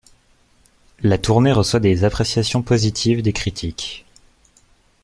[1.03, 4.03] La tournée reçoit des appréciations positives des critiques.